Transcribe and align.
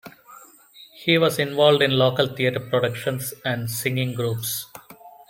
He 0.95 1.19
was 1.19 1.37
involved 1.37 1.83
in 1.83 1.91
local 1.91 2.25
theater 2.35 2.59
productions 2.59 3.35
and 3.45 3.69
singing 3.69 4.15
groups. 4.15 4.65